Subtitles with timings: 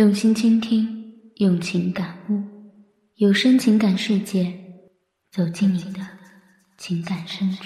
[0.00, 0.88] 用心倾听，
[1.34, 2.40] 用情感悟，
[3.16, 4.50] 有声情感世界，
[5.30, 6.00] 走进你的
[6.78, 7.64] 情感深处。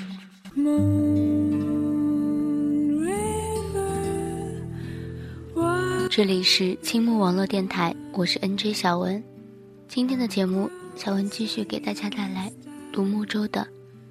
[6.11, 9.23] 这里是青木网络电台，我是 NJ 小文。
[9.87, 12.53] 今天的节目，小文继续给大家带来
[12.93, 13.61] 独木舟的《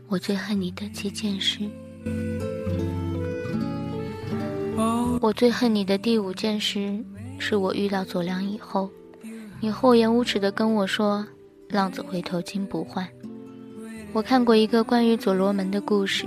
[0.08, 1.60] 我最恨你的七件事》。
[5.20, 7.04] 我最恨你的第五件事，
[7.40, 8.90] 是我遇到左良以后，
[9.60, 11.26] 你厚颜无耻地跟我说
[11.70, 13.08] ：“浪子回头金不换。”
[14.14, 16.26] 我看过一个关于所罗门的故事，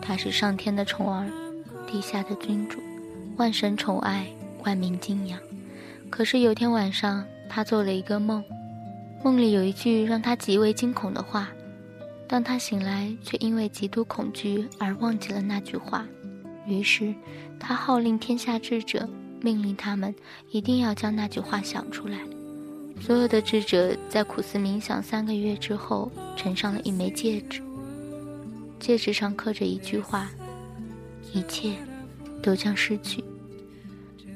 [0.00, 1.26] 他是上天的宠儿，
[1.86, 2.78] 地下的君主，
[3.36, 4.26] 万神宠爱，
[4.64, 5.38] 万民敬仰。
[6.08, 8.42] 可是有天晚上，他做了一个梦，
[9.22, 11.50] 梦里有一句让他极为惊恐的话，
[12.26, 16.06] 当他醒来，却因为极度恐惧而忘记了那句话。
[16.66, 17.14] 于是，
[17.58, 19.08] 他号令天下智者，
[19.40, 20.14] 命令他们
[20.50, 22.18] 一定要将那句话想出来。
[23.00, 27.62] 所有的智者在苦思冥想三个月之后，呈上了一枚戒指。
[28.78, 30.30] 戒指上刻着一句话
[31.32, 31.74] ：“一切
[32.42, 33.22] 都将失去。”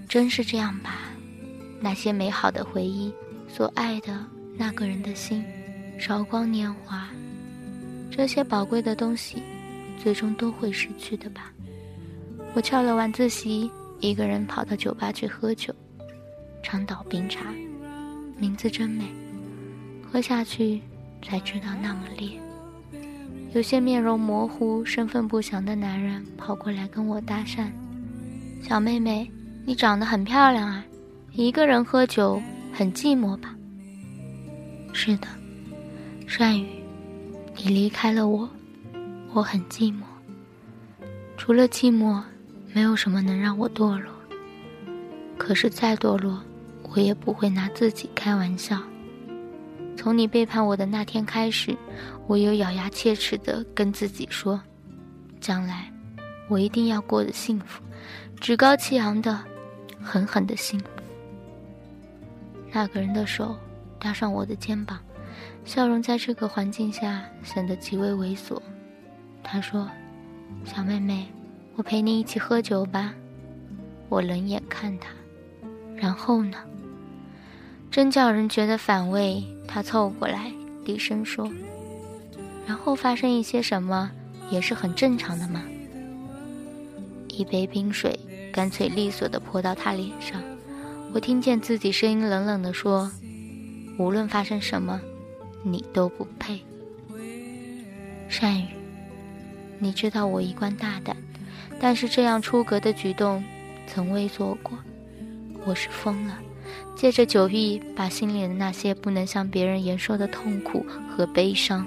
[0.09, 1.11] 真是这样吧？
[1.81, 3.13] 那些美好的回忆，
[3.49, 4.25] 所爱的
[4.57, 5.45] 那个人的心，
[5.99, 7.09] 韶光年华，
[8.11, 9.43] 这些宝贵的东西，
[10.03, 11.53] 最终都会失去的吧？
[12.55, 13.71] 我翘了晚自习，
[14.05, 15.75] 一个人跑到酒吧去喝酒，
[16.63, 17.47] 长岛冰茶，
[18.37, 19.07] 名字真美，
[20.03, 20.83] 喝下去
[21.23, 22.39] 才知道那么烈。
[23.55, 27.71] 有些面容模糊、身份不详的男人跑过来跟我搭讪
[28.63, 29.31] ：“小妹妹，
[29.65, 30.85] 你长得很漂亮啊，
[31.33, 32.43] 一个人喝酒
[32.75, 33.57] 很寂寞吧
[34.93, 35.27] ？”“是的，
[36.27, 36.67] 善宇，
[37.57, 38.47] 你离开了我，
[39.33, 40.03] 我很寂寞，
[41.39, 42.23] 除了寂寞。”
[42.75, 44.13] 没有什么能让我堕落，
[45.39, 46.43] 可是再堕落，
[46.83, 48.77] 我也不会拿自己开玩笑。
[49.97, 51.77] 从你背叛我的那天开始，
[52.27, 54.61] 我又咬牙切齿地跟自己说，
[55.41, 55.89] 将来
[56.49, 57.81] 我一定要过得幸福，
[58.41, 59.39] 趾高气扬的，
[60.03, 60.87] 狠狠的幸福。
[62.73, 63.57] 那个人的手
[64.01, 64.99] 搭上我的肩膀，
[65.65, 68.61] 笑容在这个环境下显得极为猥琐。
[69.45, 69.89] 他说
[70.67, 71.25] ：“小妹妹。”
[71.77, 73.13] 我陪你一起喝酒吧，
[74.09, 75.09] 我冷眼看他，
[75.97, 76.57] 然后呢？
[77.91, 79.43] 真叫人觉得反胃。
[79.67, 80.53] 他凑过来，
[80.85, 81.51] 低声说
[82.67, 84.11] ：“然后发生一些什么，
[84.51, 85.63] 也是很正常的嘛。”
[87.29, 88.17] 一杯冰水
[88.53, 90.41] 干脆利索地泼到他脸上，
[91.13, 93.11] 我听见自己声音冷冷地说
[93.99, 95.01] ：“无论发生什么，
[95.65, 96.61] 你都不配。”
[98.29, 98.69] 善宇，
[99.81, 101.17] 你知道我一贯大胆。
[101.81, 103.43] 但是这样出格的举动，
[103.87, 104.79] 从未做过。
[105.67, 106.39] 我是疯了，
[106.97, 111.87] 借着酒意，把心里的那些不能向别人言说的痛苦和悲伤，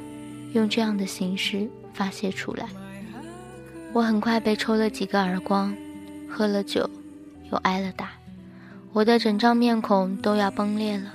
[0.54, 2.68] 用这样的形式发泄出来。
[3.94, 5.76] 我很快被抽了几个耳光，
[6.30, 6.90] 喝了酒，
[7.52, 8.12] 又挨了打，
[8.94, 11.14] 我的整张面孔都要崩裂了。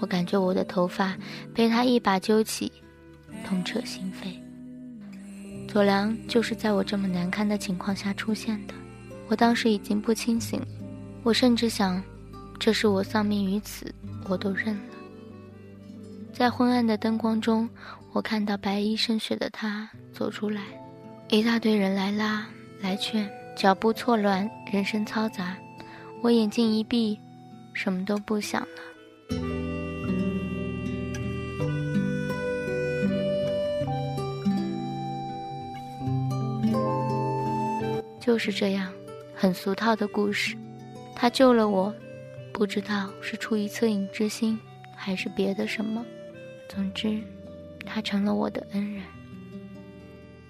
[0.00, 1.16] 我感觉我的头发
[1.52, 2.70] 被他一把揪起，
[3.44, 4.47] 痛彻心扉。
[5.78, 8.74] 左良就是在我这么难堪的情况下出现的，
[9.28, 10.60] 我当时已经不清醒，
[11.22, 12.02] 我甚至想，
[12.58, 13.94] 这是我丧命于此，
[14.28, 14.82] 我都认了。
[16.32, 17.70] 在昏暗的灯光中，
[18.12, 20.62] 我看到白衣胜雪的他走出来，
[21.28, 22.44] 一大堆人来拉
[22.80, 25.56] 来劝，脚步错乱，人声嘈杂，
[26.22, 27.16] 我眼睛一闭，
[27.72, 28.68] 什么都不想了。
[38.28, 38.92] 就是这样，
[39.34, 40.54] 很俗套的故事。
[41.14, 41.94] 他救了我，
[42.52, 44.60] 不知道是出于恻隐之心，
[44.94, 46.04] 还是别的什么。
[46.68, 47.22] 总之，
[47.86, 49.02] 他成了我的恩人。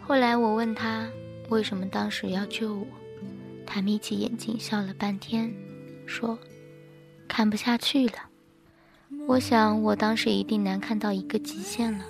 [0.00, 1.08] 后来我问他
[1.50, 2.86] 为什么当时要救我，
[3.64, 5.48] 他眯起眼睛笑了半天，
[6.04, 6.36] 说
[7.28, 8.14] ：“看不下去了。”
[9.28, 12.04] 我想我当时一定难看到一个极限了，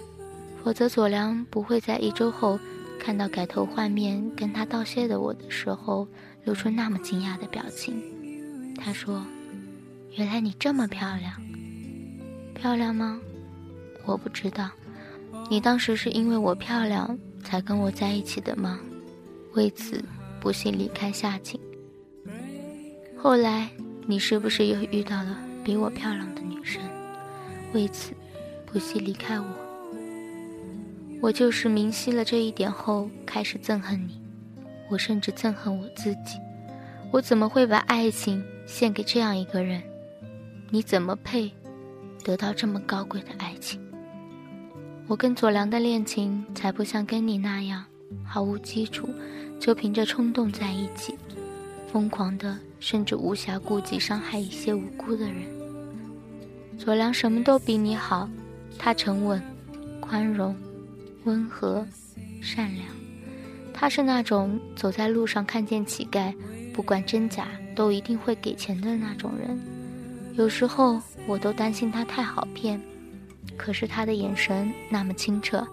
[0.65, 2.59] 否则左良不会在一周后。
[2.99, 6.07] 看到改头换面跟他道谢的我的时候，
[6.45, 8.03] 露出那么惊讶的表情。
[8.77, 9.25] 他说
[10.17, 11.33] ：“原来你这么漂亮，
[12.55, 13.19] 漂亮吗？
[14.05, 14.71] 我不知道。
[15.51, 18.79] 你当时是因为我漂亮才跟我在一起的吗？
[19.55, 20.05] 为此
[20.41, 21.59] 不惜离开夏景。
[23.17, 23.69] 后来
[24.07, 26.83] 你是不是又遇到了比我漂亮的女生？
[27.73, 28.13] 为此
[28.67, 29.47] 不惜离开我？”
[31.21, 34.21] 我就是明晰了这一点后，开始憎恨你。
[34.91, 36.39] 我甚至憎恨我自己。
[37.11, 39.83] 我怎么会把爱情献给这样一个人？
[40.71, 41.51] 你怎么配
[42.23, 43.81] 得到这么高贵的爱情？
[45.07, 47.85] 我跟左良的恋情才不像跟你那样
[48.25, 49.09] 毫无基础，
[49.59, 51.17] 就凭着冲动在一起，
[51.91, 55.43] 疯狂的，甚至无暇顾及伤害一些无辜的人。
[56.79, 58.29] 左良什么都比你好，
[58.79, 59.43] 他沉稳、
[60.01, 60.55] 宽容、
[61.29, 61.87] 温和、
[62.41, 62.87] 善良。
[63.75, 66.35] 他是那种走在路上看见乞丐，
[66.73, 69.61] 不管真假都一定会给钱的那种人。
[70.33, 72.81] 有时候我都担心他太好骗，
[73.59, 75.67] 可是他的眼神那么清澈。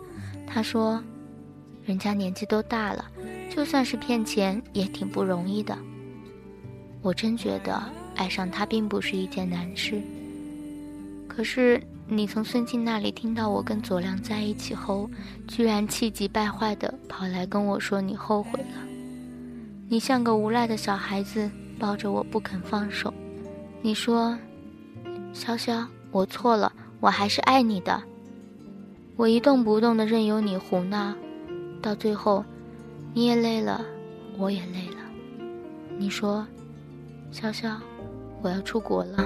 [0.45, 1.01] 他说
[1.85, 3.09] ：“人家年纪都大了，
[3.49, 5.77] 就算是骗钱也挺不容易的。”
[7.01, 7.81] 我真觉得
[8.15, 10.01] 爱上他并不是一件难事。
[11.27, 15.09] 可是你从孙静那里听到我跟左良在一起后，
[15.47, 18.87] 居然气急败坏的跑来跟我说你后悔了。
[19.89, 21.49] 你像个无赖的小孩子，
[21.79, 23.11] 抱着我不肯放手。
[23.81, 24.37] 你说
[25.33, 28.01] ：“潇潇，我错了，我还是爱你的。”
[29.17, 31.15] 我一动不动的任由你胡闹，
[31.81, 32.45] 到最后，
[33.13, 33.83] 你也累了，
[34.37, 34.97] 我也累了。
[35.97, 36.45] 你说
[37.33, 37.75] ：“潇潇，
[38.43, 39.25] 我要出国了。”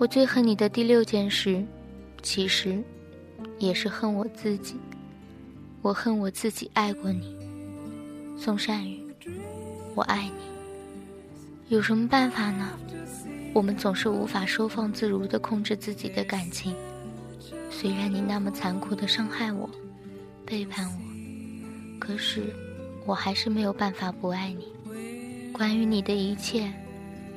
[0.00, 1.62] 我最恨你的第六件事，
[2.22, 2.82] 其实
[3.58, 4.76] 也是恨我自己。
[5.82, 7.36] 我恨我自己爱过你，
[8.38, 8.98] 宋善宇，
[9.94, 10.32] 我爱你。
[11.68, 12.70] 有什么办法呢？
[13.52, 16.74] 我们总是无法收放自如地控制自己的感情。
[17.70, 19.68] 虽然你那么残酷地伤害我，
[20.46, 22.54] 背叛我，可是
[23.04, 25.52] 我还是没有办法不爱你。
[25.52, 26.72] 关于你的一切，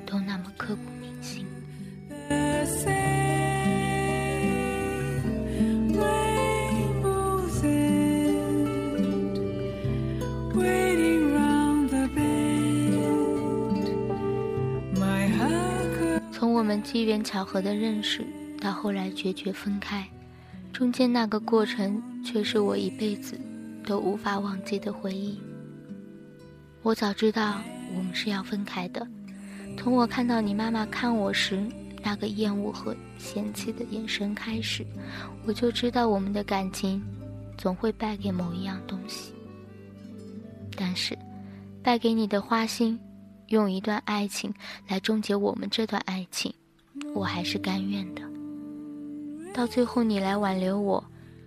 [0.05, 1.45] 都那么刻骨铭心。
[16.31, 18.25] 从我们机缘巧合的认识，
[18.61, 20.07] 到后来决绝分开，
[20.71, 23.37] 中间那个过程却是我一辈子
[23.85, 25.39] 都无法忘记的回忆。
[26.81, 27.61] 我早知道
[27.95, 29.05] 我们是要分开的，
[29.77, 31.61] 从我看到你妈妈看我时。
[32.03, 34.85] 那个厌恶和嫌弃的眼神开始，
[35.45, 37.01] 我就知道我们的感情
[37.57, 39.33] 总会败给某一样东西。
[40.75, 41.17] 但是，
[41.81, 42.99] 败给你的花心，
[43.47, 44.53] 用一段爱情
[44.87, 46.53] 来终结我们这段爱情，
[47.13, 48.21] 我还是甘愿的。
[49.53, 51.03] 到最后你来挽留我，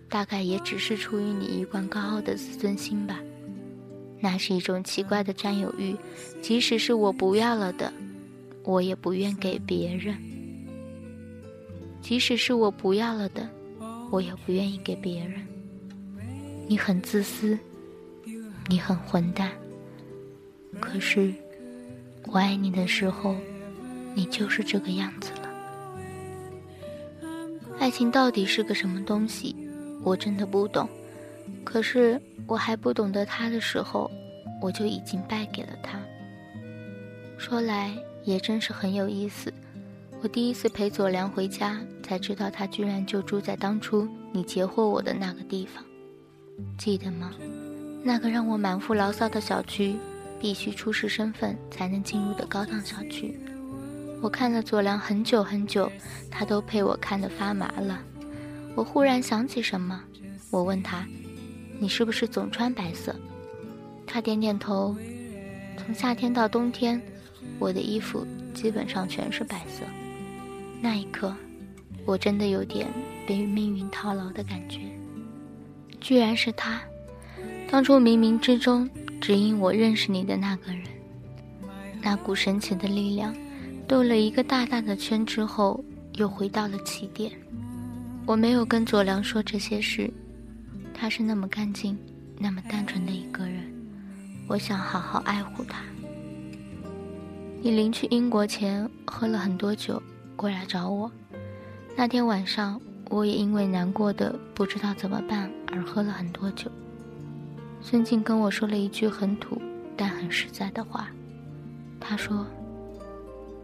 [0.08, 3.19] 大概也只是出于你一贯高傲的自尊心吧。
[4.20, 5.94] 那是一种奇怪的占有欲，
[6.41, 7.93] 即使是我不要了的，
[8.62, 10.17] 我也不愿给别人。
[12.06, 13.49] 即使是我不要了的，
[14.12, 15.44] 我也不愿意给别人。
[16.69, 17.58] 你很自私，
[18.69, 19.50] 你很混蛋。
[20.79, 21.35] 可是，
[22.26, 23.35] 我爱你的时候，
[24.14, 25.50] 你就是这个样子了。
[27.81, 29.56] 爱情到底是个什么东西？
[30.05, 30.88] 我真的不懂。
[31.64, 34.08] 可是我还不懂得他的时候，
[34.62, 36.00] 我就已经败给了他。
[37.37, 37.93] 说来
[38.23, 39.53] 也真是很有意思。
[40.23, 45.85] 我第一次陪左良回家，才知道他居然就住在当初你截获我的那个地方，
[46.79, 47.32] 记得吗？
[48.03, 49.96] 那个让我满腹牢骚的小区，
[50.41, 53.39] 必须出示身份才能进入的高档小区。
[54.23, 55.91] 我看了左良很久很久，
[56.31, 58.01] 他都被我看得发麻了。
[58.75, 60.03] 我忽然想起什么，
[60.51, 61.06] 我问他
[61.79, 63.15] ：“你是不是总穿白色？”
[64.06, 64.96] 他点点头。
[65.77, 67.01] 从夏天到冬天，
[67.58, 69.85] 我的衣服基本上全是白色。
[70.80, 71.34] 那一刻，
[72.04, 72.86] 我真的有点
[73.26, 74.80] 被命运套牢的感觉。
[76.00, 76.80] 居然是他，
[77.70, 78.88] 当初冥冥之中
[79.20, 80.82] 指引我认识你的那个人。
[82.02, 83.34] 那股神奇的力量，
[83.88, 85.82] 兜了一个大大的圈之后，
[86.14, 87.32] 又回到了起点。
[88.24, 90.12] 我没有跟左良说这些事，
[90.94, 91.98] 他是那么干净、
[92.38, 93.64] 那么单纯的一个人，
[94.46, 95.80] 我想好好爱护他。
[97.62, 100.00] 你临去英国前喝了很多酒。
[100.36, 101.10] 过来找我。
[101.96, 106.70] 那天晚上，我也因为难过的不知道怎么办而喝了很多酒。
[107.81, 109.60] 孙静跟我说了一句很土
[109.96, 111.08] 但很实在的话，
[111.98, 112.46] 他说：“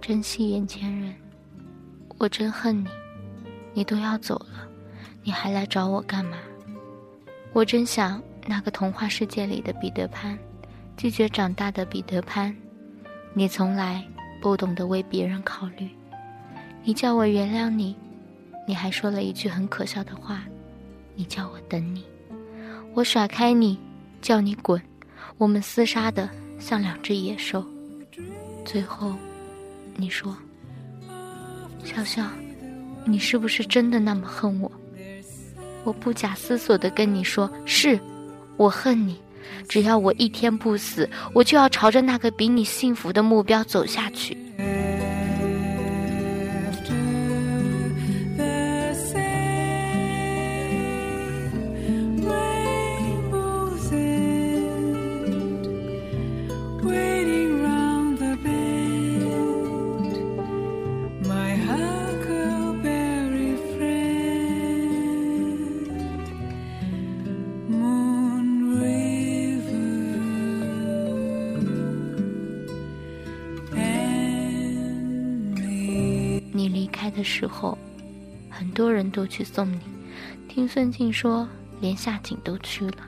[0.00, 1.14] 珍惜眼前人。”
[2.18, 2.88] 我真恨你，
[3.74, 4.68] 你都要走了，
[5.22, 6.36] 你还来找我干嘛？
[7.52, 10.38] 我真想那个童话世界里的彼得潘，
[10.96, 12.56] 拒绝长大的彼得潘，
[13.34, 14.06] 你从来
[14.40, 15.90] 不懂得为别人考虑。
[16.84, 17.94] 你叫我原谅你，
[18.66, 20.42] 你还说了一句很可笑的话，
[21.14, 22.04] 你叫我等你。
[22.92, 23.78] 我甩开你，
[24.20, 24.82] 叫你滚，
[25.38, 27.64] 我们厮杀的像两只野兽。
[28.64, 29.14] 最后，
[29.94, 30.36] 你说
[31.84, 32.26] ：“笑笑，
[33.04, 34.70] 你是不是真的那么恨我？”
[35.84, 37.98] 我不假思索地跟你说：“是，
[38.56, 39.16] 我恨你。
[39.68, 44.36] 只要我一天不死，我就要朝着那个比你幸福的目标走下去。”
[77.42, 77.76] 的时候，
[78.48, 79.80] 很多人都去送你。
[80.48, 81.48] 听孙静说，
[81.80, 82.98] 连夏景都去了。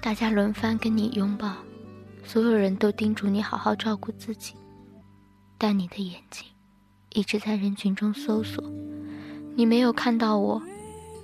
[0.00, 1.54] 大家轮番跟你拥抱，
[2.24, 4.54] 所有人都叮嘱你好好照顾自己。
[5.58, 6.46] 但你的眼睛
[7.10, 8.64] 一直在人群中搜索，
[9.54, 10.60] 你没有看到我。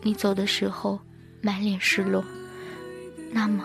[0.03, 1.01] 你走的时候
[1.43, 2.23] 满脸失落。
[3.33, 3.65] 那么，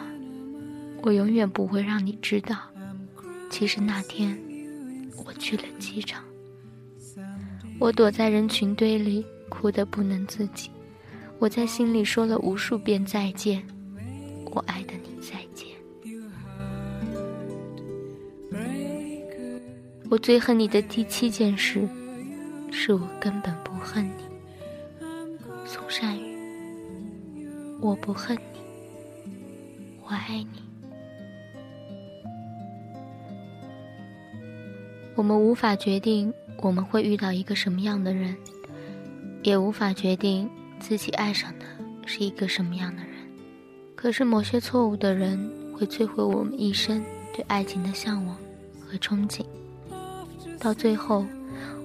[1.02, 2.58] 我永远不会让你知道，
[3.52, 4.40] 其实那天
[5.26, 6.24] 我去了机场。
[7.80, 10.70] 我躲在人群堆里，哭得不能自己。
[11.40, 13.62] 我在心里说了无数遍再见，
[14.46, 15.68] 我爱的你再见。
[20.10, 21.88] 我最恨你的第七件事，
[22.72, 24.24] 是我根本不恨你，
[25.66, 26.38] 宋善宇。
[27.82, 28.60] 我不恨你，
[30.04, 30.62] 我爱你。
[35.16, 36.34] 我们无法决定。
[36.58, 38.36] 我们会遇到一个什么样的人，
[39.42, 41.66] 也无法决定自己爱上的
[42.06, 43.12] 是一个什么样的人。
[43.96, 48.38] 可是某些错误的人会摧毁我们一生对爱情的向往
[48.80, 49.46] 和憧憬。
[50.60, 51.26] 到最后，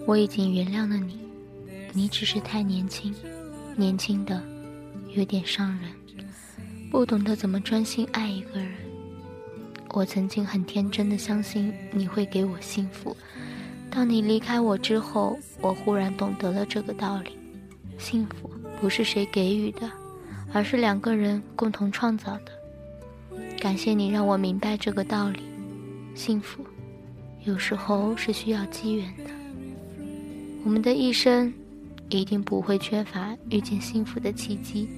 [0.07, 1.19] 我已经原谅了你，
[1.93, 3.15] 你只是太年轻，
[3.75, 4.41] 年轻的
[5.15, 5.91] 有点伤人，
[6.91, 8.73] 不懂得怎么专心爱一个人。
[9.91, 13.17] 我曾经很天真的相信你会给我幸福。
[13.99, 17.33] 当你离开我之后，我忽然懂得了这个道理：
[17.99, 18.49] 幸福
[18.81, 19.91] 不是谁给予的，
[20.53, 22.53] 而是两个人共同创造的。
[23.59, 25.41] 感谢你让我明白这个道理。
[26.15, 26.65] 幸福
[27.43, 29.31] 有时候是需要机缘的。
[30.63, 31.53] 我们的一生
[32.09, 34.89] 一定不会缺乏遇见幸福的契机，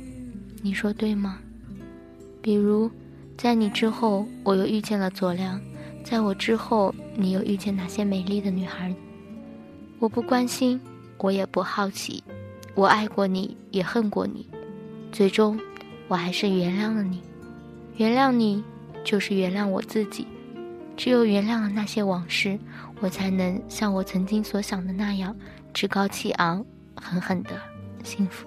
[0.60, 1.38] 你说对吗？
[2.42, 2.90] 比如，
[3.38, 5.58] 在你之后，我又遇见了左良。
[6.02, 8.94] 在我之后，你又遇见哪些美丽的女孩？
[9.98, 10.80] 我不关心，
[11.18, 12.22] 我也不好奇。
[12.74, 14.46] 我爱过你，也恨过你，
[15.12, 15.58] 最终，
[16.08, 17.20] 我还是原谅了你。
[17.96, 18.64] 原谅你，
[19.04, 20.26] 就是原谅我自己。
[20.96, 22.58] 只有原谅了那些往事，
[23.00, 25.34] 我才能像我曾经所想的那样，
[25.72, 26.64] 趾高气昂，
[26.94, 27.50] 狠狠的
[28.02, 28.46] 幸福。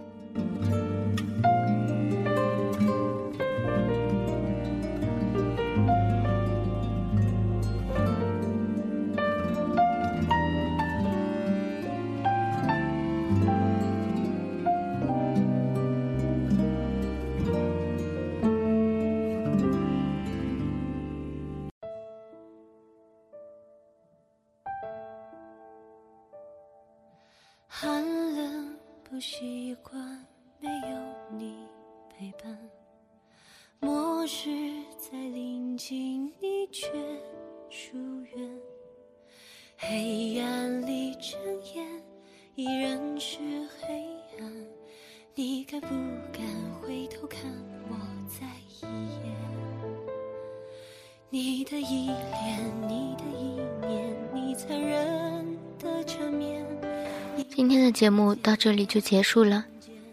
[57.93, 59.63] 节目到这里就结束了。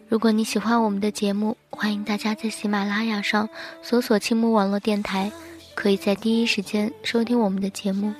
[0.07, 3.49] 如果你喜欢我们的节目，欢迎大家在喜马拉雅上
[3.81, 5.31] 搜索“青木网络电台”，
[5.73, 8.13] 可以在第一时间收听我们的节目；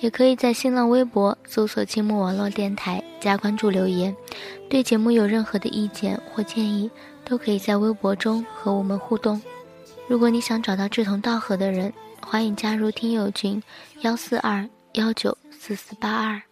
[0.00, 4.14] 也可以在新浪微博搜索“青木网络电台”加关注留言。
[4.68, 6.90] 对节目有任何的意见或建议，
[7.24, 9.40] 都可以在微博中和我们互动。
[10.08, 13.62] 如果你想找到志同道合的人，欢迎加入听友群
[14.00, 16.42] 幺四二幺九四四八二。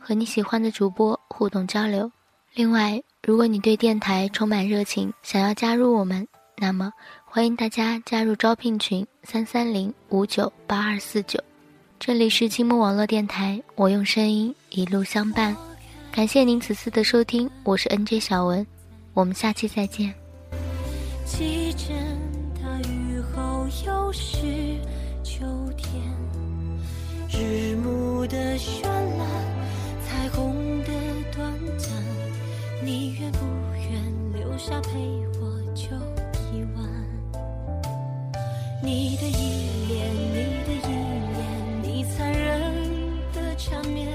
[0.00, 2.10] 和你喜欢的主播互动交流。
[2.54, 6.26] 另外，如果你对电台充满热情，想要加入我们，
[6.56, 6.92] 那么
[7.24, 11.42] 欢迎大家加入招聘群三三零五九八二四九。
[11.98, 15.56] 这里是青木网络电台，我用声音一路相伴。
[16.12, 18.64] 感谢您此次的收听，我是 NJ 小文，
[19.14, 20.14] 我们下期再见。
[21.26, 21.88] 几阵
[22.62, 24.36] 大雨后又是
[25.24, 25.44] 秋
[25.76, 26.00] 天，
[27.28, 29.26] 日暮的绚烂，
[30.06, 30.92] 彩虹的
[31.36, 31.90] 短暂，
[32.80, 33.40] 你愿不
[33.90, 33.90] 愿
[34.32, 34.90] 留下陪
[35.40, 35.82] 我就
[36.52, 36.78] 一晚？
[38.80, 40.88] 你的依恋，你的依
[41.34, 41.42] 恋，
[41.82, 42.40] 你残忍
[43.32, 44.06] 的缠绵，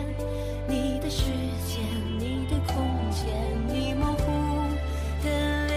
[0.70, 1.26] 你的时
[1.68, 1.84] 间，
[2.18, 3.28] 你的空间，
[3.68, 4.22] 你模糊
[5.22, 5.28] 的
[5.68, 5.76] 脸。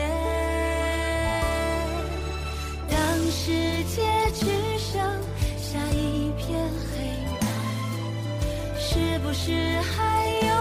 [2.88, 2.96] 当
[3.32, 3.50] 世
[3.88, 4.00] 界
[4.32, 4.46] 只
[4.78, 4.94] 剩
[5.58, 6.46] 下一片
[6.86, 6.94] 黑
[7.40, 7.44] 暗，
[8.78, 9.98] 是不是还
[10.46, 10.51] 有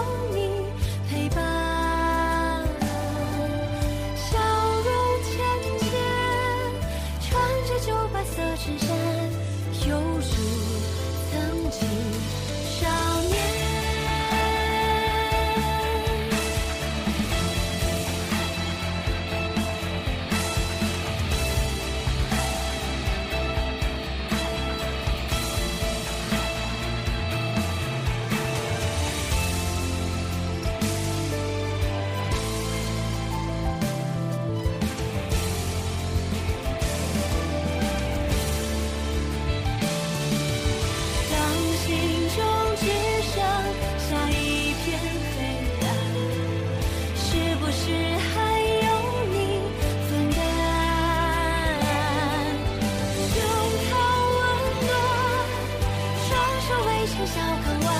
[57.02, 57.90] 一生笑看完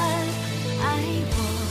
[0.80, 0.86] 爱
[1.34, 1.61] 我